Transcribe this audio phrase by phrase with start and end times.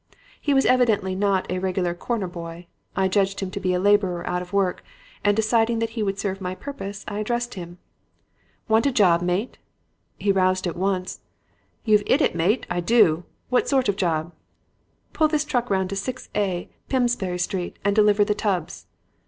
[0.41, 2.65] He was evidently not a regular 'corner boy.'
[2.95, 4.83] I judged him to be a laborer out of work,
[5.23, 7.77] and deciding that he would serve my purpose I addressed him.
[8.67, 9.59] "'Want a job, mate?'
[10.17, 11.19] "He roused at once.
[11.85, 12.65] 'You've 'it it, mate.
[12.67, 13.25] I do.
[13.49, 14.33] What sort of job?'
[15.13, 18.87] "'Pull this truck round to 6A Plimsbury Street and deliver the tubs.'